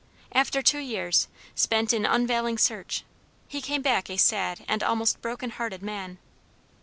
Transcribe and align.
After 0.31 0.63
two 0.63 0.79
years, 0.79 1.27
spent 1.53 1.93
in 1.93 2.07
unavailing 2.07 2.57
search, 2.57 3.03
he 3.47 3.61
came 3.61 3.83
back 3.83 4.09
a 4.09 4.17
sad 4.17 4.65
and 4.67 4.81
almost 4.81 5.21
broken 5.21 5.51
hearted 5.51 5.83
man. 5.83 6.17